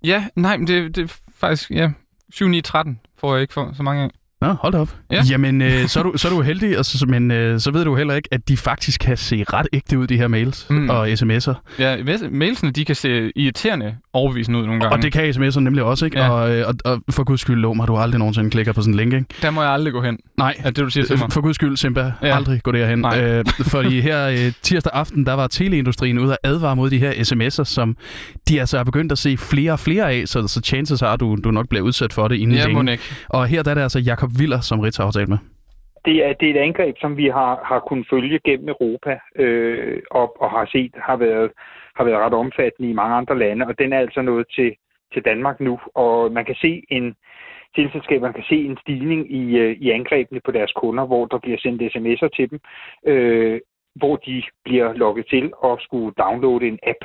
Ja, 0.04 0.26
nej, 0.36 0.56
men 0.56 0.66
det, 0.66 0.96
det 0.96 1.04
er 1.10 1.14
faktisk, 1.36 1.70
ja, 1.70 1.90
7, 2.30 2.48
9, 2.48 2.60
13 2.60 3.00
får 3.18 3.34
jeg 3.34 3.42
ikke 3.42 3.54
for 3.54 3.72
så 3.76 3.82
mange 3.82 4.02
af. 4.02 4.10
Nå, 4.40 4.48
hold 4.48 4.74
op. 4.74 4.96
Ja. 5.10 5.22
Jamen, 5.30 5.62
øh, 5.62 5.86
så, 5.86 5.98
er 5.98 6.02
du, 6.02 6.12
så 6.16 6.28
er 6.28 6.32
du 6.32 6.42
heldig, 6.42 6.78
og 6.78 6.84
så, 6.84 7.06
men 7.08 7.30
øh, 7.30 7.60
så 7.60 7.70
ved 7.70 7.84
du 7.84 7.96
heller 7.96 8.14
ikke, 8.14 8.28
at 8.32 8.48
de 8.48 8.56
faktisk 8.56 9.00
kan 9.00 9.16
se 9.16 9.44
ret 9.52 9.66
ægte 9.72 9.98
ud, 9.98 10.06
de 10.06 10.16
her 10.16 10.28
mails 10.28 10.66
mm. 10.70 10.90
og 10.90 11.08
sms'er. 11.08 11.54
Ja, 11.78 11.96
mailsene, 12.30 12.70
de 12.70 12.84
kan 12.84 12.94
se 12.94 13.32
irriterende 13.36 13.94
overbevisende 14.12 14.58
ud 14.58 14.66
nogle 14.66 14.80
gange. 14.80 14.96
Og 14.96 15.02
det 15.02 15.12
kan 15.12 15.30
sms'er 15.30 15.60
nemlig 15.60 15.82
også, 15.84 16.04
ikke? 16.04 16.18
Ja. 16.18 16.30
Og, 16.30 16.56
øh, 16.56 16.64
og, 16.68 16.74
og 16.84 17.02
for 17.10 17.24
guds 17.24 17.40
skyld, 17.40 17.56
lov 17.60 17.76
mig, 17.76 17.88
du 17.88 17.96
aldrig 17.96 18.18
nogensinde 18.18 18.50
klikker 18.50 18.72
på 18.72 18.80
sådan 18.80 18.94
en 18.94 18.96
link, 18.96 19.12
ikke? 19.12 19.26
Der 19.42 19.50
må 19.50 19.62
jeg 19.62 19.70
aldrig 19.70 19.92
gå 19.92 20.02
hen. 20.02 20.18
Nej. 20.36 20.54
Er 20.58 20.70
det, 20.70 20.76
du 20.76 20.90
siger 20.90 21.04
til 21.04 21.18
mig? 21.18 21.32
For 21.32 21.40
guds 21.40 21.54
skyld, 21.54 21.76
Simba, 21.76 22.12
ja. 22.22 22.36
aldrig 22.36 22.62
gå 22.62 22.72
derhen. 22.72 22.98
Nej. 22.98 23.24
Øh, 23.24 23.44
fordi 23.62 24.00
her 24.00 24.28
øh, 24.28 24.52
tirsdag 24.62 24.92
aften, 24.94 25.26
der 25.26 25.32
var 25.32 25.46
teleindustrien 25.46 26.18
ude 26.18 26.32
at 26.32 26.38
advare 26.42 26.76
mod 26.76 26.90
de 26.90 26.98
her 26.98 27.12
sms'er, 27.12 27.64
som 27.64 27.96
de 28.48 28.60
altså 28.60 28.78
er 28.78 28.84
begyndt 28.84 29.12
at 29.12 29.18
se 29.18 29.36
flere 29.36 29.72
og 29.72 29.80
flere 29.80 30.12
af, 30.12 30.22
så, 30.26 30.48
så 30.48 30.60
chances 30.64 31.00
har, 31.00 31.08
at 31.08 31.20
du, 31.20 31.36
du 31.44 31.50
nok 31.50 31.68
bliver 31.68 31.84
udsat 31.84 32.12
for 32.12 32.28
det 32.28 32.36
inden 32.36 32.56
ja, 32.56 32.66
længe. 32.66 32.98
Og 33.28 33.46
her 33.46 33.62
der 33.62 33.70
er 33.70 33.74
det 33.74 33.82
altså 33.82 33.98
Jakob 33.98 34.27
viller 34.38 34.60
som 34.60 34.80
Ritzau 34.80 35.04
har 35.04 35.12
talt 35.12 35.28
med. 35.28 35.38
Det 36.04 36.16
er, 36.26 36.32
det 36.32 36.46
er 36.46 36.54
et 36.54 36.64
angreb, 36.68 36.96
som 37.00 37.16
vi 37.16 37.26
har, 37.26 37.60
har 37.64 37.80
kunnet 37.88 38.06
følge 38.10 38.40
gennem 38.44 38.68
Europa 38.68 39.18
øh, 39.36 39.98
og, 40.10 40.42
og 40.42 40.50
har 40.50 40.68
set 40.72 40.94
har 40.96 41.16
været, 41.16 41.50
har 41.96 42.04
været 42.04 42.18
ret 42.18 42.34
omfattende 42.34 42.90
i 42.90 42.92
mange 42.92 43.14
andre 43.14 43.38
lande, 43.38 43.66
og 43.66 43.78
den 43.78 43.92
er 43.92 43.98
altså 43.98 44.22
nået 44.22 44.46
til, 44.54 44.70
til 45.12 45.22
Danmark 45.24 45.60
nu. 45.60 45.80
Og 45.94 46.32
man 46.32 46.44
kan 46.44 46.54
se 46.54 46.82
en, 46.90 47.14
teleselskaberne 47.76 48.34
kan 48.34 48.48
se 48.48 48.58
en 48.64 48.78
stigning 48.82 49.32
i, 49.32 49.58
øh, 49.58 49.76
i 49.84 49.90
angrebene 49.90 50.40
på 50.44 50.50
deres 50.50 50.72
kunder, 50.72 51.04
hvor 51.06 51.26
der 51.26 51.38
bliver 51.38 51.58
sendt 51.58 51.82
sms'er 51.82 52.28
til 52.36 52.50
dem, 52.50 52.60
øh, 53.06 53.60
hvor 54.00 54.16
de 54.16 54.42
bliver 54.64 54.92
logget 54.92 55.26
til 55.30 55.52
at 55.64 55.74
skulle 55.86 56.14
downloade 56.24 56.68
en 56.68 56.78
app, 56.92 57.02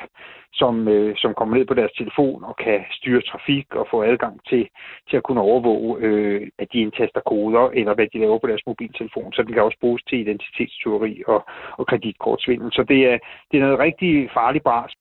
som, 0.60 0.88
øh, 0.88 1.16
som 1.16 1.34
kommer 1.38 1.56
ned 1.56 1.66
på 1.66 1.74
deres 1.74 1.94
telefon 1.98 2.44
og 2.44 2.56
kan 2.64 2.80
styre 2.98 3.22
trafik 3.30 3.66
og 3.80 3.86
få 3.90 4.02
adgang 4.02 4.36
til, 4.48 4.64
til 5.08 5.16
at 5.16 5.22
kunne 5.26 5.40
overvåge, 5.40 5.90
øh, 6.06 6.40
at 6.58 6.68
de 6.72 6.78
indtaster 6.84 7.20
koder, 7.30 7.64
eller 7.78 7.94
hvad 7.94 8.06
de 8.12 8.18
laver 8.18 8.38
på 8.38 8.46
deres 8.46 8.66
mobiltelefon. 8.66 9.32
Så 9.32 9.42
den 9.42 9.52
kan 9.52 9.62
også 9.62 9.78
bruges 9.80 10.02
til 10.08 10.18
identitetsteori 10.20 11.22
og, 11.26 11.40
og 11.78 11.86
kreditkortsvindel. 11.86 12.72
Så 12.72 12.82
det 12.88 13.00
er, 13.10 13.16
det 13.48 13.56
er 13.56 13.64
noget 13.66 13.78
rigtig 13.86 14.30
farligt 14.38 14.64
bras. 14.64 14.92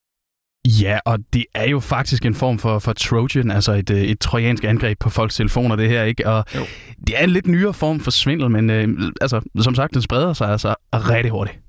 Ja, 0.84 1.00
og 1.06 1.20
det 1.34 1.46
er 1.56 1.70
jo 1.70 1.80
faktisk 1.80 2.26
en 2.26 2.36
form 2.36 2.58
for, 2.60 2.80
for 2.80 2.94
Trojan, 2.94 3.52
altså 3.52 3.72
et, 3.72 3.90
øh, 3.92 3.98
et 3.98 4.20
trojansk 4.20 4.64
angreb 4.64 4.98
på 5.00 5.10
folks 5.10 5.36
telefoner, 5.36 5.76
det 5.76 5.90
her, 5.90 6.04
ikke? 6.04 6.28
Og 6.28 6.46
jo. 6.56 6.62
det 7.08 7.20
er 7.20 7.24
en 7.24 7.30
lidt 7.30 7.48
nyere 7.48 7.74
form 7.74 8.00
for 8.00 8.12
svindel, 8.12 8.50
men 8.50 8.70
øh, 8.70 8.88
altså, 9.22 9.42
som 9.60 9.76
sagt, 9.76 9.94
den 9.94 10.02
spreder 10.02 10.34
sig 10.34 10.50
altså 10.50 10.76
rigtig 10.94 11.32
hurtigt. 11.32 11.60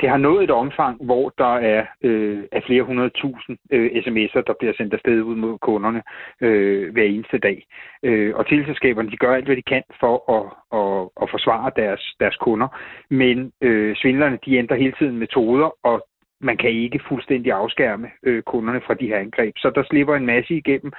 Det 0.00 0.08
har 0.08 0.16
nået 0.16 0.44
et 0.44 0.50
omfang, 0.50 1.04
hvor 1.04 1.32
der 1.38 1.54
er, 1.54 1.86
øh, 2.02 2.44
er 2.52 2.60
flere 2.66 2.82
hundrede 2.82 3.10
tusind 3.10 3.58
øh, 3.70 3.90
sms'er, 3.90 4.42
der 4.46 4.54
bliver 4.58 4.74
sendt 4.76 4.94
afsted 4.94 5.22
ud 5.22 5.36
mod 5.36 5.58
kunderne 5.58 6.02
øh, 6.40 6.92
hver 6.92 7.02
eneste 7.02 7.38
dag. 7.38 7.66
Øh, 8.02 8.34
og 8.36 8.46
teleselskaberne 8.46 9.10
de 9.10 9.16
gør 9.16 9.34
alt, 9.34 9.44
hvad 9.44 9.56
de 9.56 9.62
kan 9.62 9.82
for 10.00 10.14
at, 10.36 10.46
at, 10.80 11.10
at 11.22 11.30
forsvare 11.30 11.70
deres, 11.76 12.14
deres 12.20 12.36
kunder. 12.36 12.68
Men 13.10 13.52
øh, 13.60 13.96
svindlerne 13.96 14.38
de 14.44 14.56
ændrer 14.56 14.76
hele 14.76 14.94
tiden 14.98 15.18
metoder, 15.18 15.76
og 15.82 16.06
man 16.40 16.56
kan 16.56 16.70
ikke 16.70 17.00
fuldstændig 17.08 17.52
afskærme 17.52 18.10
øh, 18.22 18.42
kunderne 18.42 18.80
fra 18.86 18.94
de 18.94 19.06
her 19.06 19.18
angreb. 19.18 19.54
Så 19.56 19.70
der 19.74 19.84
slipper 19.90 20.14
en 20.14 20.26
masse 20.26 20.54
igennem, 20.54 20.92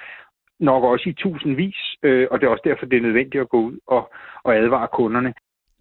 nok 0.60 0.84
også 0.84 1.08
i 1.08 1.12
tusindvis, 1.12 1.76
øh, 2.02 2.28
og 2.30 2.40
det 2.40 2.46
er 2.46 2.50
også 2.50 2.68
derfor, 2.68 2.86
det 2.86 2.96
er 2.96 3.02
nødvendigt 3.02 3.40
at 3.40 3.48
gå 3.48 3.60
ud 3.60 3.78
og, 3.86 4.12
og 4.44 4.56
advare 4.56 4.88
kunderne. 4.92 5.34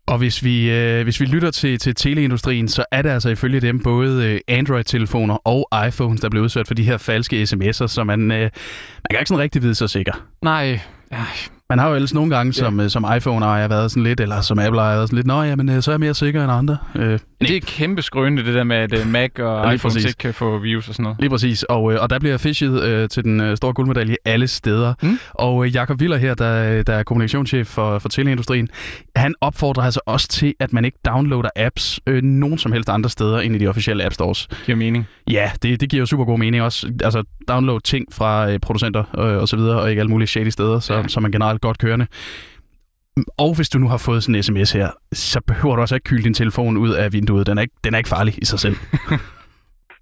Og 0.08 0.18
hvis 0.18 0.44
vi, 0.44 0.72
øh, 0.72 1.04
hvis 1.04 1.20
vi 1.20 1.26
lytter 1.26 1.52
til, 1.52 1.80
til 1.80 1.96
teleindustrien, 1.96 2.68
så 2.68 2.86
er 2.92 3.02
det 3.02 3.10
altså 3.10 3.30
ifølge 3.30 3.60
dem 3.60 3.84
både 3.84 4.26
øh, 4.26 4.40
Android-telefoner 4.48 5.36
og 5.48 5.68
iPhones, 5.88 6.22
der 6.22 6.30
bliver 6.30 6.44
udsat 6.44 6.68
for 6.68 6.74
de 6.74 6.84
her 6.84 6.98
falske 6.98 7.44
sms'er, 7.44 7.88
så 7.88 8.04
man, 8.04 8.22
øh, 8.22 8.40
man 8.40 8.52
kan 9.10 9.20
ikke 9.20 9.30
sådan 9.30 9.44
rigtig 9.44 9.62
vide 9.62 9.76
sig 9.76 9.90
sikker. 9.90 10.14
Nej, 10.42 10.80
ja, 11.12 11.26
man 11.70 11.80
har 11.80 11.90
jo 11.90 11.96
ellers 11.96 12.14
nogle 12.14 12.36
gange 12.36 12.54
som, 12.54 12.80
ja. 12.80 12.88
som 12.88 13.06
iPhone-ejer 13.18 13.68
været 13.68 13.92
sådan 13.92 14.04
lidt, 14.04 14.20
eller 14.20 14.42
som 14.42 14.60
Apple-ejer 14.60 14.96
været 14.96 15.10
sådan 15.10 15.16
lidt, 15.16 15.28
nå 15.28 15.44
ja, 15.44 15.56
men 15.56 15.70
øh, 15.70 15.82
så 15.82 15.92
er 15.92 15.94
jeg 15.94 16.00
mere 16.00 16.14
sikker 16.14 16.44
end 16.44 16.52
andre. 16.52 16.78
Øh, 16.96 17.20
det 17.42 17.56
er 17.56 17.60
kæmpe 17.60 18.02
skrønende, 18.02 18.46
det 18.46 18.54
der 18.54 18.64
med, 18.64 18.76
at 18.76 18.94
uh, 18.94 19.08
Mac 19.08 19.32
og 19.40 19.66
ja, 19.66 19.72
iPhone 19.72 20.00
ikke 20.00 20.14
kan 20.20 20.34
få 20.34 20.58
views 20.58 20.90
og 20.90 20.96
sådan 20.96 21.04
noget. 21.04 21.20
Lige 21.20 21.30
præcis, 21.30 21.64
og, 21.64 21.94
øh, 21.94 22.02
og 22.02 22.10
der 22.10 22.20
bliver 22.20 22.38
fishet 22.38 22.84
øh, 22.84 23.10
til 23.10 23.24
den 23.24 23.42
øh, 23.42 23.58
store 23.58 23.74
guldmedalje 23.74 24.16
alle 24.26 24.48
steder. 24.48 24.94
Mm. 25.02 25.20
Og 25.34 25.66
øh, 25.66 25.76
Jakob 25.76 26.02
Willer 26.02 26.18
her, 26.18 26.34
der, 26.34 26.84
der 26.84 26.94
er 26.94 27.04
kommunikationschef 27.04 27.68
for, 27.68 28.00
for 28.00 28.10
teleindustrien, 28.10 28.70
han 29.16 29.36
opfordrer 29.42 29.84
altså 29.84 30.00
også 30.06 30.28
til, 30.28 30.54
at 30.60 30.74
man 30.74 30.86
ikke 30.86 30.98
downloader 31.06 31.50
apps 31.56 32.00
øh, 32.08 32.24
nogen 32.24 32.58
som 32.58 32.72
helst 32.72 32.90
andre 32.90 33.10
steder 33.10 33.40
end 33.40 33.56
i 33.56 33.60
de 33.60 33.68
officielle 33.68 34.06
app 34.06 34.14
stores. 34.14 34.48
Giver 34.66 34.76
mening. 34.76 35.08
Ja, 35.32 35.52
det, 35.62 35.82
det 35.82 35.90
giver 35.90 36.02
jo 36.02 36.06
super 36.06 36.26
god 36.26 36.40
mening 36.40 36.64
også. 36.64 36.92
Altså 37.04 37.24
download 37.48 37.80
ting 37.82 38.06
fra 38.14 38.52
øh, 38.52 38.60
producenter 38.60 39.04
øh, 39.18 39.42
og 39.42 39.48
så 39.48 39.56
videre, 39.56 39.80
og 39.80 39.90
ikke 39.90 40.00
alle 40.00 40.10
mulige 40.10 40.28
shady 40.28 40.50
steder, 40.50 40.80
så, 40.80 40.94
ja. 40.94 41.08
så 41.08 41.20
man 41.20 41.32
generelt 41.32 41.55
godt 41.62 41.78
kørende. 41.78 42.08
Og 43.38 43.56
hvis 43.56 43.70
du 43.70 43.78
nu 43.80 43.88
har 43.88 44.02
fået 44.08 44.24
sådan 44.24 44.36
en 44.36 44.44
sms 44.44 44.72
her, 44.72 44.90
så 45.14 45.42
behøver 45.48 45.76
du 45.76 45.82
også 45.82 45.96
ikke 45.96 46.10
kyle 46.10 46.24
din 46.24 46.34
telefon 46.34 46.78
ud 46.78 46.92
af 46.94 47.14
vinduet. 47.14 47.48
Den 47.48 47.58
er 47.58 47.62
ikke, 47.62 47.76
den 47.84 47.94
er 47.94 47.98
ikke 47.98 48.10
farlig 48.10 48.34
i 48.42 48.46
sig 48.46 48.60
selv. 48.60 48.76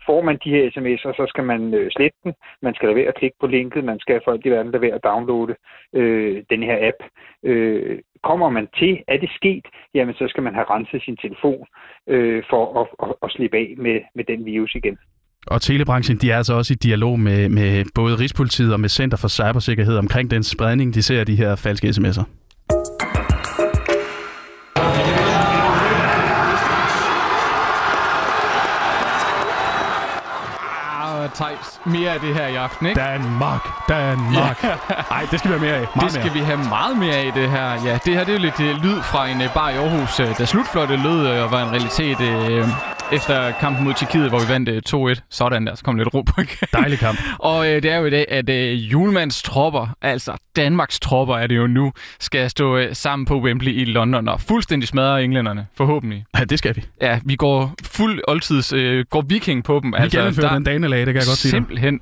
Får 0.08 0.22
man 0.22 0.40
de 0.44 0.50
her 0.50 0.70
sms'er, 0.70 1.14
så 1.20 1.26
skal 1.30 1.44
man 1.44 1.74
øh, 1.74 1.92
slette 1.92 2.18
den. 2.24 2.34
Man 2.62 2.74
skal 2.76 2.88
lade 2.88 2.96
være 2.96 3.08
at 3.08 3.16
klikke 3.16 3.38
på 3.40 3.48
linket. 3.48 3.84
Man 3.84 4.00
skal 4.00 4.22
for 4.24 4.32
alt 4.32 4.46
i 4.46 4.50
verden 4.50 4.72
lade 4.72 4.82
være 4.82 4.96
at 4.96 5.04
downloade 5.04 5.56
øh, 5.94 6.44
den 6.50 6.64
her 6.64 6.78
app. 6.90 7.00
Øh, 7.44 8.00
kommer 8.24 8.50
man 8.50 8.68
til, 8.80 9.04
er 9.08 9.18
det 9.18 9.30
sket, 9.36 9.66
jamen 9.94 10.16
så 10.16 10.26
skal 10.28 10.44
man 10.44 10.54
have 10.54 10.70
renset 10.70 11.02
sin 11.02 11.18
telefon 11.18 11.66
øh, 12.08 12.44
for 12.50 12.64
at, 12.82 12.88
at, 13.04 13.16
at 13.24 13.32
slippe 13.32 13.58
af 13.58 13.76
med, 13.78 14.02
med 14.16 14.24
den 14.24 14.46
virus 14.46 14.76
igen. 14.76 14.98
Og 15.48 15.62
telebranchen 15.62 16.18
de 16.18 16.32
er 16.32 16.38
altså 16.38 16.54
også 16.54 16.74
i 16.74 16.76
dialog 16.76 17.20
med, 17.20 17.50
med 17.50 17.86
både 17.96 18.16
Rigspolitiet 18.16 18.74
og 18.74 18.80
med 18.80 18.90
Center 18.90 19.18
for 19.18 19.28
Cybersikkerhed 19.28 19.98
omkring 19.98 20.32
den 20.32 20.44
spredning, 20.44 20.94
de 20.94 21.02
ser 21.02 21.20
af 21.20 21.26
de 21.26 21.36
her 21.36 21.56
falske 21.56 21.90
sms'er. 21.90 22.24
Thijs, 31.36 31.80
mere 31.86 32.14
af 32.14 32.20
det 32.20 32.36
her 32.36 32.48
i 32.48 32.56
aften, 32.56 32.88
ikke? 32.88 33.02
Danmark, 33.02 33.68
Danmark. 33.90 34.64
Nej, 34.64 35.28
det 35.32 35.40
skal 35.40 35.52
vi 35.52 35.56
have 35.58 35.62
mere 35.62 35.76
af. 35.76 35.88
Meget 35.96 36.04
det 36.04 36.12
skal 36.12 36.24
mere. 36.26 36.34
vi 36.34 36.40
have 36.40 36.58
meget 36.58 36.98
mere 36.98 37.16
af, 37.16 37.34
det 37.34 37.50
her. 37.50 37.70
Ja, 37.86 37.98
det 38.06 38.14
her 38.14 38.24
det 38.24 38.30
er 38.30 38.34
jo 38.34 38.40
lidt 38.40 38.60
uh, 38.60 38.84
lyd 38.84 39.02
fra 39.02 39.28
en 39.28 39.42
uh, 39.42 39.54
bar 39.54 39.70
i 39.70 39.76
Aarhus, 39.76 40.20
uh, 40.20 40.38
da 40.38 40.46
slutfløjtet 40.46 41.00
lød 41.00 41.28
og 41.28 41.52
var 41.52 41.64
en 41.64 41.72
realitet. 41.72 42.18
Uh, 42.20 42.70
efter 43.12 43.52
kampen 43.52 43.84
mod 43.84 43.94
Tjekkiet, 43.94 44.30
hvor 44.30 44.40
vi 44.40 44.46
vandt 44.50 44.94
uh, 44.94 45.12
2-1. 45.12 45.20
Sådan 45.30 45.68
der, 45.68 45.76
så 45.76 45.84
kom 45.84 45.96
lidt 45.98 46.14
ro 46.14 46.22
på 46.22 46.42
igen. 46.42 46.68
Dejlig 46.74 47.00
kamp. 47.00 47.20
og 47.40 47.60
uh, 47.60 47.66
det 47.66 47.86
er 47.86 47.98
jo 47.98 48.06
i 48.06 48.10
dag, 48.10 48.26
at 48.30 48.50
uh, 48.50 48.92
julemands 48.92 49.44
tropper, 49.44 49.88
altså 50.02 50.34
Danmarks 50.56 51.00
tropper 51.00 51.36
er 51.38 51.48
det 51.48 51.58
jo 51.58 51.68
nu, 51.68 51.92
skal 52.20 52.50
stå 52.50 52.78
uh, 52.78 52.84
sammen 52.94 53.26
på 53.26 53.40
Wembley 53.42 53.72
i 53.72 53.86
London 53.86 54.28
og 54.28 54.42
fuldstændig 54.42 54.88
smadre 54.90 55.24
englænderne, 55.24 55.68
forhåbentlig. 55.78 56.26
Ja, 56.40 56.44
det 56.44 56.60
skal 56.60 56.76
vi. 56.76 56.84
Ja, 57.02 57.20
vi 57.26 57.36
går 57.36 57.74
fuld 57.84 58.22
oldtids, 58.28 58.74
uh, 58.74 59.00
går 59.10 59.22
viking 59.22 59.64
på 59.64 59.80
dem. 59.84 59.92
Vi 59.92 59.98
altså, 60.00 60.18
gennemfører 60.18 60.48
der- 60.48 60.56
den 60.56 60.64
danelag, 60.64 61.00
det 61.00 61.06
kan 61.08 61.16
jeg 61.16 61.28
godt 61.28 61.38
sige. 61.38 61.50
Simpelthen. 61.52 62.00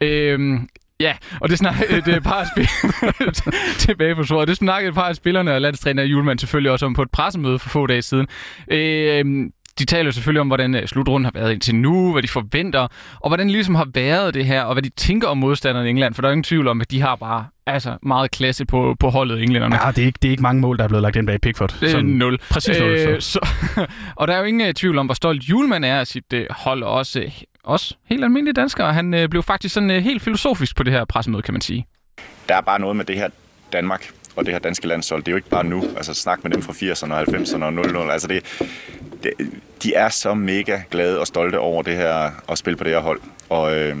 Øhm, 0.00 0.68
ja, 1.00 1.12
og 1.40 1.48
det 1.48 1.58
snakkede 1.58 1.86
et 1.98 2.08
øh, 2.08 2.20
par 2.20 2.32
af 2.40 2.46
spillerne 2.46 3.32
tilbage 3.86 4.14
på 4.14 4.22
sporet. 4.22 4.48
Det 4.48 4.56
snakkede 4.56 4.88
et 4.88 4.94
par 4.94 5.02
af 5.08 5.16
spillerne 5.16 5.54
og 5.54 5.60
landstræner 5.60 6.02
Julemand 6.02 6.38
selvfølgelig 6.38 6.70
også 6.70 6.86
om 6.86 6.94
på 6.94 7.02
et 7.02 7.10
pressemøde 7.10 7.58
for 7.58 7.68
få 7.68 7.86
dage 7.86 8.02
siden. 8.02 8.26
Øhm, 8.70 9.50
de 9.78 9.84
taler 9.84 10.04
jo 10.04 10.12
selvfølgelig 10.12 10.40
om, 10.40 10.46
hvordan 10.46 10.74
øh, 10.74 10.86
slutrunden 10.88 11.24
har 11.24 11.32
været 11.34 11.52
indtil 11.52 11.74
nu, 11.74 12.12
hvad 12.12 12.22
de 12.22 12.28
forventer, 12.28 12.88
og 13.20 13.28
hvordan 13.30 13.46
det 13.46 13.52
ligesom 13.54 13.74
har 13.74 13.86
været 13.94 14.34
det 14.34 14.44
her, 14.46 14.62
og 14.62 14.72
hvad 14.74 14.82
de 14.82 14.88
tænker 14.88 15.28
om 15.28 15.38
modstanderne 15.38 15.86
i 15.86 15.90
England, 15.90 16.14
for 16.14 16.22
der 16.22 16.28
er 16.28 16.32
ingen 16.32 16.42
tvivl 16.44 16.68
om, 16.68 16.80
at 16.80 16.90
de 16.90 17.00
har 17.00 17.16
bare 17.16 17.46
altså, 17.66 17.96
meget 18.02 18.30
klasse 18.30 18.64
på, 18.66 18.96
på 19.00 19.08
holdet, 19.08 19.42
englænderne. 19.42 19.76
Ja, 19.84 19.90
det 19.90 20.02
er, 20.02 20.06
ikke, 20.06 20.18
det 20.22 20.28
er 20.28 20.30
ikke 20.30 20.42
mange 20.42 20.60
mål, 20.60 20.78
der 20.78 20.84
er 20.84 20.88
blevet 20.88 21.02
lagt 21.02 21.16
ind 21.16 21.26
bag 21.26 21.40
Pickford. 21.40 21.74
Det 21.80 21.86
er 21.86 21.90
Sådan- 21.90 22.06
nul. 22.06 22.38
Præcis 22.50 22.78
nul, 22.80 22.98
så. 22.98 23.08
Øh, 23.08 23.20
så. 23.20 23.48
og 24.16 24.28
der 24.28 24.34
er 24.34 24.38
jo 24.38 24.44
ingen 24.44 24.68
øh, 24.68 24.74
tvivl 24.74 24.98
om, 24.98 25.06
hvor 25.06 25.14
stolt 25.14 25.42
Julemand 25.42 25.84
er 25.84 26.00
af 26.00 26.06
sit 26.06 26.32
øh, 26.32 26.46
hold, 26.50 26.82
og 26.82 26.92
også, 26.92 27.20
øh, 27.20 27.30
også 27.64 27.94
helt 28.06 28.24
almindelige 28.24 28.54
danskere. 28.54 28.92
Han 28.92 29.14
øh, 29.14 29.28
blev 29.28 29.42
faktisk 29.42 29.74
sådan 29.74 29.90
øh, 29.90 30.02
helt 30.02 30.22
filosofisk 30.22 30.76
på 30.76 30.82
det 30.82 30.92
her 30.92 31.04
pressemøde, 31.04 31.42
kan 31.42 31.54
man 31.54 31.60
sige. 31.60 31.86
der 32.48 32.56
er 32.56 32.60
bare 32.60 32.80
noget 32.80 32.96
med 32.96 33.04
det 33.04 33.16
her 33.16 33.28
Danmark 33.72 34.10
og 34.38 34.46
det 34.46 34.54
her 34.54 34.58
danske 34.58 34.86
landshold. 34.86 35.22
Det 35.22 35.28
er 35.28 35.32
jo 35.32 35.36
ikke 35.36 35.48
bare 35.48 35.64
nu. 35.64 35.84
Altså 35.96 36.14
snak 36.14 36.44
med 36.44 36.50
dem 36.50 36.62
fra 36.62 36.72
80'erne 36.72 37.12
og 37.12 37.20
90'erne 37.20 37.64
og 37.64 37.72
00. 37.72 38.10
Altså 38.10 38.28
det, 38.28 38.44
det, 39.22 39.32
de 39.82 39.94
er 39.94 40.08
så 40.08 40.34
mega 40.34 40.80
glade 40.90 41.20
og 41.20 41.26
stolte 41.26 41.58
over 41.58 41.82
det 41.82 41.96
her 41.96 42.30
at 42.48 42.58
spille 42.58 42.76
på 42.76 42.84
det 42.84 42.92
her 42.92 43.00
hold. 43.00 43.20
Og, 43.48 43.76
øh, 43.76 43.96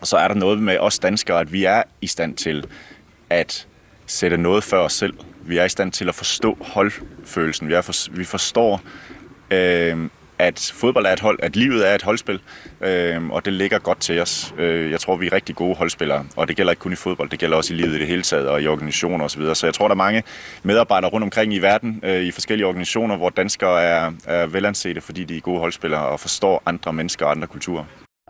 og 0.00 0.06
så 0.06 0.16
er 0.16 0.28
der 0.28 0.34
noget 0.34 0.58
med 0.58 0.78
os 0.78 0.98
danskere, 0.98 1.40
at 1.40 1.52
vi 1.52 1.64
er 1.64 1.82
i 2.00 2.06
stand 2.06 2.36
til 2.36 2.66
at 3.30 3.66
sætte 4.06 4.36
noget 4.36 4.64
før 4.64 4.78
os 4.78 4.92
selv. 4.92 5.14
Vi 5.44 5.58
er 5.58 5.64
i 5.64 5.68
stand 5.68 5.92
til 5.92 6.08
at 6.08 6.14
forstå 6.14 6.58
holdfølelsen. 6.60 7.68
Vi, 7.68 7.74
er 7.74 7.80
for, 7.80 8.16
vi 8.16 8.24
forstår, 8.24 8.80
øh, 9.50 10.08
at 10.42 10.72
fodbold 10.74 11.06
er 11.06 11.12
et 11.12 11.20
hold, 11.20 11.38
at 11.42 11.56
livet 11.56 11.88
er 11.90 11.94
et 11.94 12.02
holdspil, 12.02 12.40
øh, 12.80 13.30
og 13.30 13.44
det 13.44 13.52
ligger 13.52 13.78
godt 13.78 14.00
til 14.00 14.20
os. 14.20 14.54
Øh, 14.58 14.90
jeg 14.90 15.00
tror, 15.00 15.16
vi 15.16 15.26
er 15.26 15.32
rigtig 15.32 15.56
gode 15.56 15.74
holdspillere, 15.74 16.24
og 16.36 16.48
det 16.48 16.56
gælder 16.56 16.72
ikke 16.72 16.80
kun 16.80 16.92
i 16.92 16.96
fodbold, 16.96 17.30
det 17.30 17.38
gælder 17.38 17.56
også 17.56 17.74
i 17.74 17.76
livet 17.76 17.94
i 17.94 17.98
det 17.98 18.06
hele 18.06 18.22
taget, 18.22 18.48
og 18.48 18.62
i 18.62 18.66
organisationer 18.66 19.24
osv. 19.24 19.54
Så 19.54 19.66
jeg 19.66 19.74
tror, 19.74 19.88
der 19.88 19.94
er 19.94 19.96
mange 19.96 20.22
medarbejdere 20.62 21.10
rundt 21.10 21.24
omkring 21.24 21.54
i 21.54 21.58
verden, 21.58 22.00
øh, 22.02 22.22
i 22.22 22.30
forskellige 22.30 22.66
organisationer, 22.66 23.16
hvor 23.16 23.30
danskere 23.30 23.82
er, 23.82 24.12
er 24.26 24.46
velansete, 24.46 25.00
fordi 25.00 25.24
de 25.24 25.36
er 25.36 25.40
gode 25.40 25.58
holdspillere 25.58 26.06
og 26.06 26.20
forstår 26.20 26.62
andre 26.66 26.92
mennesker 26.92 27.26
og 27.26 27.30
andre 27.30 27.46
kulturer. 27.46 27.84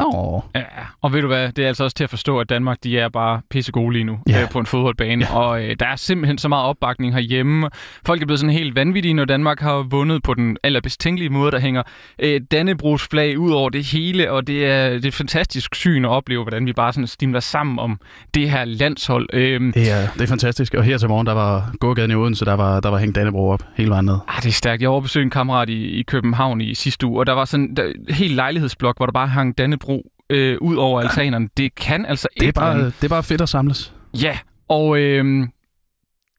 Åh. 0.07 0.41
Ja, 0.55 0.61
og 1.03 1.13
ved 1.13 1.21
du 1.21 1.27
hvad, 1.27 1.53
det 1.53 1.65
er 1.65 1.69
altså 1.69 1.85
også 1.85 1.97
til 1.97 2.05
at 2.05 2.11
forstå, 2.11 2.39
at 2.41 2.49
Danmark 2.49 2.79
de 2.85 2.99
er 2.99 3.09
bare 3.09 3.41
pisse 3.51 3.73
gode 3.73 3.93
lige 3.93 4.05
nu 4.05 4.19
Ja. 4.29 4.43
øh, 4.43 4.49
på 4.51 4.59
en 4.59 4.67
fodboldbane. 4.67 5.27
Ja. 5.31 5.37
Og 5.39 5.65
øh, 5.65 5.77
der 5.81 5.87
er 5.87 5.97
simpelthen 5.97 6.39
så 6.39 6.49
meget 6.49 6.65
opbakning 6.65 7.15
herhjemme. 7.15 7.69
Folk 8.07 8.23
er 8.23 8.27
blevet 8.27 8.41
sådan 8.41 8.55
helt 8.55 8.75
vanvittige, 8.75 9.15
når 9.15 9.25
Danmark 9.25 9.61
har 9.61 9.87
vundet 9.91 10.23
på 10.23 10.35
den 10.35 10.57
allerbedst 10.63 11.01
tænkelige 11.01 11.31
måde, 11.31 11.51
der 11.51 11.59
hænger 11.61 11.83
øh, 12.19 12.41
Dannebrogs 12.51 13.09
flag 13.11 13.39
ud 13.39 13.51
over 13.53 13.69
det 13.71 13.85
hele. 13.85 14.33
Og 14.33 14.47
det 14.47 14.67
er, 14.67 14.89
det 14.91 15.05
er 15.05 15.09
et 15.09 15.15
fantastisk 15.15 15.75
syn 15.75 16.05
at 16.05 16.09
opleve, 16.11 16.43
hvordan 16.43 16.67
vi 16.67 16.73
bare 16.73 16.93
sådan 16.93 17.07
stimler 17.07 17.41
sammen 17.41 17.79
om 17.79 18.01
det 18.35 18.51
her 18.51 18.65
landshold. 18.65 19.29
Øh, 19.33 19.61
Det 19.75 19.91
er, 19.93 20.07
det 20.15 20.23
er 20.23 20.27
fantastisk. 20.27 20.75
Og 20.75 20.85
her 20.85 20.99
til 20.99 21.09
morgen, 21.09 21.27
der 21.27 21.33
var 21.35 21.73
gågaden 21.81 22.11
i 22.11 22.15
Odense, 22.15 22.45
der 22.45 22.55
var, 22.55 22.81
der 22.81 22.89
var 22.89 22.99
hængt 22.99 23.17
Dannebro 23.17 23.49
op 23.51 23.63
hele 23.77 23.91
vejen 23.91 24.05
ned. 24.05 24.19
Ah, 24.29 24.43
det 24.43 24.49
er 24.49 24.53
stærkt. 24.53 24.83
Jeg 24.83 24.91
var 24.91 25.17
en 25.19 25.31
kammerat 25.31 25.69
i, 25.69 25.85
i 25.99 26.03
København 26.03 26.61
i 26.61 26.75
sidste 26.75 27.07
uge, 27.07 27.19
og 27.21 27.27
der 27.27 27.33
var 27.33 27.45
sådan 27.45 27.75
der, 27.75 27.83
en 27.85 28.15
helt 28.15 28.35
lejlighedsblok, 28.35 28.97
hvor 28.97 29.07
der 29.07 29.13
bare 29.13 29.27
hang 29.27 29.59
Dannebro 29.59 29.92
øh, 30.33 30.59
ud 30.61 30.77
over 30.77 31.01
altanerne. 31.01 31.49
Det 31.57 31.75
kan 31.75 32.07
altså 32.07 32.29
Det 32.35 32.43
er, 32.43 32.47
ikke 32.47 32.55
bare, 32.61 32.85
det 32.85 33.05
er 33.05 33.09
bare 33.09 33.23
fedt 33.23 33.41
at 33.41 33.49
samles. 33.49 33.93
Ja, 34.23 34.39
og 34.69 34.99
øh, 34.99 35.47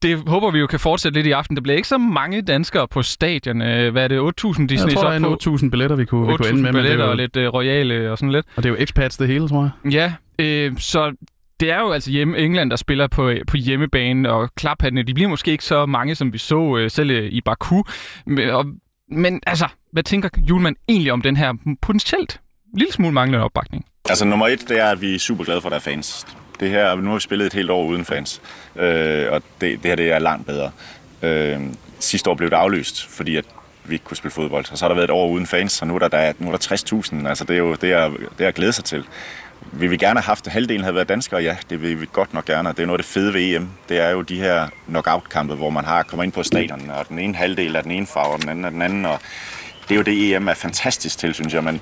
det 0.02 0.22
håber 0.28 0.50
vi 0.50 0.58
jo 0.58 0.66
kan 0.66 0.80
fortsætte 0.80 1.18
lidt 1.18 1.26
i 1.26 1.30
aften. 1.30 1.56
Der 1.56 1.62
bliver 1.62 1.76
ikke 1.76 1.88
så 1.88 1.98
mange 1.98 2.42
danskere 2.42 2.88
på 2.88 3.02
stadion. 3.02 3.62
Øh, 3.62 3.92
Hvad 3.92 4.04
er 4.04 4.08
det? 4.08 4.18
8.000 4.18 4.66
de 4.66 4.74
Jeg 4.74 4.80
tror, 4.92 5.02
der 5.02 5.10
er 5.10 5.20
på? 5.20 5.38
en 5.50 5.54
8.000 5.56 5.70
billetter, 5.70 5.96
vi 5.96 6.04
kunne, 6.04 6.26
vi 6.26 6.36
kunne 6.36 6.46
8.000 6.46 6.50
ende 6.50 6.62
med. 6.62 6.72
men 6.72 6.74
det 6.74 6.82
billetter 6.82 7.04
er 7.04 7.06
jo, 7.06 7.10
og 7.10 7.16
lidt 7.16 7.36
øh, 7.36 7.48
royale 7.54 8.12
og 8.12 8.18
sådan 8.18 8.32
lidt. 8.32 8.46
og 8.56 8.62
det 8.62 8.68
er 8.68 8.72
jo 8.74 8.80
expats 8.82 9.16
det 9.16 9.28
hele, 9.28 9.48
tror 9.48 9.70
jeg. 9.84 9.92
Ja, 9.92 10.12
øh, 10.38 10.78
så 10.78 11.12
det 11.60 11.70
er 11.70 11.80
jo 11.80 11.90
altså 11.90 12.10
hjemme 12.10 12.38
England, 12.38 12.70
der 12.70 12.76
spiller 12.76 13.06
på, 13.06 13.32
på 13.46 13.56
hjemmebane, 13.56 14.30
og 14.32 14.54
klaphattene, 14.54 15.02
de 15.02 15.14
bliver 15.14 15.28
måske 15.30 15.50
ikke 15.50 15.64
så 15.64 15.86
mange, 15.86 16.14
som 16.14 16.32
vi 16.32 16.38
så 16.38 16.76
øh, 16.76 16.90
selv 16.90 17.10
øh, 17.10 17.24
i 17.32 17.40
Baku. 17.40 17.82
Men, 18.26 18.50
og, 18.50 18.66
men 19.10 19.40
altså, 19.46 19.68
hvad 19.92 20.02
tænker 20.02 20.28
Julemand 20.48 20.76
egentlig 20.88 21.12
om 21.12 21.22
den 21.22 21.36
her 21.36 21.52
potentielt 21.82 22.40
lille 22.74 22.92
smule 22.92 23.12
manglende 23.12 23.44
opbakning? 23.44 23.84
Altså 24.08 24.24
nummer 24.24 24.48
et, 24.48 24.68
det 24.68 24.78
er, 24.78 24.86
at 24.86 25.00
vi 25.00 25.14
er 25.14 25.18
super 25.18 25.44
glade 25.44 25.60
for, 25.60 25.68
at 25.68 25.70
der 25.70 25.76
er 25.76 25.80
fans. 25.80 26.26
Det 26.60 26.70
her, 26.70 26.94
nu 26.94 27.08
har 27.08 27.14
vi 27.14 27.20
spillet 27.20 27.46
et 27.46 27.52
helt 27.52 27.70
år 27.70 27.84
uden 27.84 28.04
fans, 28.04 28.42
øh, 28.76 29.32
og 29.32 29.42
det, 29.60 29.82
det 29.82 29.84
her 29.84 29.96
det 29.96 30.12
er 30.12 30.18
langt 30.18 30.46
bedre. 30.46 30.70
Øh, 31.22 31.60
sidste 31.98 32.30
år 32.30 32.34
blev 32.34 32.50
det 32.50 32.56
aflyst, 32.56 33.06
fordi 33.06 33.36
at 33.36 33.44
vi 33.84 33.94
ikke 33.94 34.04
kunne 34.04 34.16
spille 34.16 34.32
fodbold, 34.32 34.64
og 34.72 34.78
så 34.78 34.84
har 34.84 34.88
der 34.88 34.94
været 34.94 35.04
et 35.04 35.10
år 35.10 35.28
uden 35.28 35.46
fans, 35.46 35.82
og 35.82 35.88
nu 35.88 35.94
er 35.94 35.98
der, 35.98 36.08
der, 36.08 36.32
nu 36.38 36.52
er 36.52 36.56
der 36.56 36.76
60.000. 37.22 37.28
Altså 37.28 37.44
det 37.44 37.54
er 37.54 37.58
jo 37.58 37.74
det 37.74 37.92
er, 37.92 38.10
det 38.38 38.44
er 38.44 38.48
at 38.48 38.54
glæde 38.54 38.72
sig 38.72 38.84
til. 38.84 39.04
Vi 39.72 39.86
vil 39.86 39.98
gerne 39.98 40.20
have 40.20 40.26
haft, 40.26 40.46
at 40.46 40.52
halvdelen 40.52 40.82
havde 40.82 40.94
været 40.94 41.08
danskere, 41.08 41.42
ja, 41.42 41.56
det 41.70 41.82
vil 41.82 42.00
vi 42.00 42.06
godt 42.12 42.34
nok 42.34 42.44
gerne, 42.44 42.68
og 42.68 42.76
det 42.76 42.82
er 42.82 42.86
noget 42.86 42.98
af 42.98 43.04
det 43.04 43.12
fede 43.12 43.34
ved 43.34 43.40
EM. 43.40 43.68
Det 43.88 43.98
er 44.00 44.10
jo 44.10 44.22
de 44.22 44.36
her 44.36 44.68
knockout-kampe, 44.86 45.54
hvor 45.54 45.70
man 45.70 45.84
har 45.84 46.02
kommer 46.02 46.24
ind 46.24 46.32
på 46.32 46.42
stadion, 46.42 46.90
og 46.90 47.08
den 47.08 47.18
ene 47.18 47.34
halvdel 47.34 47.76
er 47.76 47.82
den 47.82 47.90
ene 47.90 48.06
farve, 48.06 48.32
og 48.32 48.40
den 48.40 48.48
anden 48.48 48.64
er 48.64 48.70
den 48.70 48.82
anden, 48.82 49.04
og 49.04 49.18
det 49.82 49.90
er 49.90 49.96
jo 49.96 50.02
det, 50.02 50.34
EM 50.34 50.48
er 50.48 50.54
fantastisk 50.54 51.18
til, 51.18 51.34
synes 51.34 51.54
jeg, 51.54 51.64
men 51.64 51.80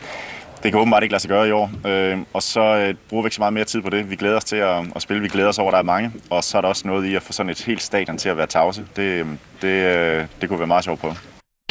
det 0.62 0.72
kan 0.72 0.80
åbenbart 0.80 1.02
ikke 1.02 1.12
lade 1.12 1.22
sig 1.22 1.28
gøre 1.28 1.48
i 1.48 1.50
år, 1.50 1.70
øh, 1.86 2.18
og 2.32 2.42
så 2.42 2.60
øh, 2.60 2.94
bruger 3.08 3.22
vi 3.22 3.26
ikke 3.26 3.34
så 3.34 3.40
meget 3.40 3.52
mere 3.52 3.64
tid 3.64 3.82
på 3.82 3.90
det. 3.90 4.10
Vi 4.10 4.16
glæder 4.16 4.36
os 4.36 4.44
til 4.44 4.56
at, 4.56 4.84
at 4.96 5.02
spille, 5.02 5.22
vi 5.22 5.28
glæder 5.28 5.48
os 5.48 5.58
over, 5.58 5.68
at 5.68 5.72
der 5.72 5.78
er 5.78 5.82
mange, 5.82 6.12
og 6.30 6.44
så 6.44 6.56
er 6.56 6.60
der 6.60 6.68
også 6.68 6.88
noget 6.88 7.04
i 7.04 7.14
at 7.14 7.22
få 7.22 7.32
sådan 7.32 7.50
et 7.50 7.62
helt 7.62 7.82
stadion 7.82 8.18
til 8.18 8.28
at 8.28 8.36
være 8.36 8.46
tavse. 8.46 8.84
Det, 8.96 9.02
øh, 9.02 9.26
det, 9.62 9.68
øh, 9.68 10.26
det 10.40 10.48
kunne 10.48 10.58
være 10.58 10.66
meget 10.66 10.84
sjovt 10.84 11.00
på. 11.00 11.14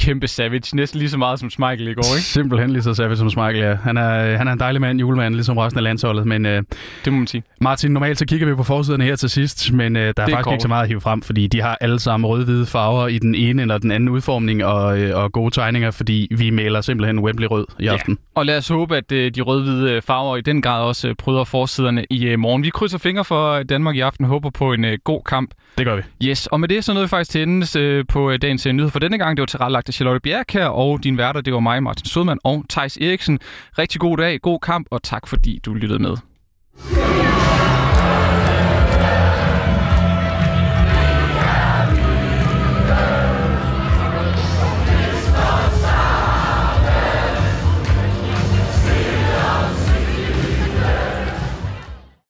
Kæmpe 0.02 0.28
savage, 0.28 0.76
næsten 0.76 1.00
lige 1.00 1.10
så 1.10 1.18
meget 1.18 1.40
som 1.40 1.50
Schmeichel 1.50 1.88
i 1.88 1.94
går, 1.94 2.16
ikke? 2.16 2.22
Simpelthen 2.22 2.70
lige 2.72 2.84
så 2.84 2.94
savage 2.94 3.18
som 3.18 3.30
Schmeichel, 3.30 3.64
ja. 3.64 3.76
Han 3.76 3.98
er, 3.98 4.38
han 4.38 4.48
er 4.48 4.52
en 4.52 4.60
dejlig 4.60 4.82
mand, 4.82 5.00
julemand, 5.00 5.34
ligesom 5.36 5.58
resten 5.58 5.78
af 5.78 5.84
landsholdet. 5.84 6.28
Men 6.28 6.46
øh, 6.46 6.64
Det 7.06 7.14
må 7.14 7.18
man 7.20 7.28
sige. 7.28 7.44
Martin, 7.62 7.92
normalt 7.92 8.18
så 8.20 8.26
kigger 8.26 8.48
vi 8.48 8.56
på 8.56 8.64
forsiderne 8.64 9.04
her 9.04 9.16
til 9.16 9.30
sidst, 9.30 9.74
men 9.74 9.96
øh, 9.96 10.02
der 10.02 10.08
er, 10.24 10.28
er 10.28 10.30
faktisk 10.30 10.44
kort. 10.44 10.54
ikke 10.54 10.62
så 10.62 10.68
meget 10.68 10.82
at 10.84 10.88
hive 10.88 11.02
frem, 11.02 11.22
fordi 11.22 11.48
de 11.48 11.62
har 11.62 11.78
alle 11.82 12.00
sammen 12.00 12.28
rød-hvide 12.28 12.66
farver 12.66 13.08
i 13.08 13.18
den 13.18 13.36
ene 13.36 13.62
eller 13.62 13.78
den 13.78 13.92
anden 13.92 14.10
udformning 14.10 14.66
og, 14.66 15.00
øh, 15.00 15.18
og 15.24 15.32
gode 15.32 15.52
tegninger, 15.52 15.92
fordi 15.92 16.28
vi 16.38 16.50
maler 16.50 16.82
simpelthen 16.82 17.20
Wembley 17.20 17.48
rød 17.52 17.66
i 17.80 17.88
aften. 17.88 18.18
Og 18.36 18.46
lad 18.46 18.58
os 18.58 18.68
håbe, 18.68 18.98
at 18.98 19.12
øh, 19.12 19.32
de 19.36 19.42
rød-hvide 19.42 19.92
øh, 19.92 20.02
farver 20.02 20.38
i 20.38 20.42
den 20.42 20.62
grad 20.62 20.84
også 20.84 21.08
øh, 21.08 21.16
pryder 21.16 21.44
forsiderne 21.44 22.06
i 22.10 22.26
øh, 22.26 22.40
morgen. 22.40 22.64
Vi 22.64 22.70
krydser 22.70 22.98
fingre 22.98 23.26
for 23.26 23.52
øh, 23.52 23.66
Danmark 23.70 23.96
i 23.96 24.00
aften 24.00 24.26
og 24.26 24.30
håber 24.30 24.50
på 24.50 24.74
en 24.74 24.86
øh, 24.86 24.98
god 25.04 25.22
kamp. 25.26 25.52
Det 25.78 25.86
gør 25.86 25.96
vi. 25.96 26.02
Yes, 26.24 26.48
og 26.48 26.60
med 26.60 26.68
det 26.68 26.84
så 26.84 26.94
nåede 26.94 27.06
vi 27.06 27.10
faktisk 27.10 27.32
til 27.32 27.42
endes 27.42 27.76
øh, 27.76 28.06
på 28.10 28.32
øh, 28.32 28.40
dagens 28.42 28.66
øh, 28.66 28.74
nyhed 28.74 28.90
for 28.90 29.00
denne 29.00 29.18
gang. 29.18 29.38
Det 29.38 29.42
var 29.42 29.46
tilrettelagt 29.46 29.90
af 29.92 29.96
Charlotte 29.96 30.20
Bjerg 30.20 30.46
her, 30.50 30.66
og 30.66 31.04
din 31.04 31.18
værter, 31.18 31.42
det 31.42 31.54
var 31.54 31.60
mig, 31.60 31.84
Martin 31.84 32.06
Sødman 32.06 32.40
og 32.44 32.66
Tejs 32.70 32.98
Eriksen. 32.98 33.40
Rigtig 33.78 34.02
god 34.02 34.18
dag, 34.18 34.42
god 34.42 34.60
kamp, 34.60 34.88
og 34.92 35.04
tak 35.04 35.28
fordi 35.28 35.60
du 35.66 35.74
lyttede 35.74 36.00
med. 36.00 36.16